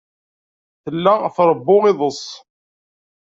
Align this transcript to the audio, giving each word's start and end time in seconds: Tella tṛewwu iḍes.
Tella 0.83 1.13
tṛewwu 1.35 1.77
iḍes. 1.91 2.23